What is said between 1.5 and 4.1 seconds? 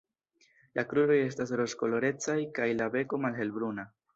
rozkolorecaj kaj la beko malhelbruna.